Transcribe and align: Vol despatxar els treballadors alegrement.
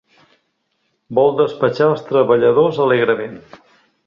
Vol 1.19 1.29
despatxar 1.41 1.91
els 1.93 2.03
treballadors 2.09 2.81
alegrement. 2.89 3.39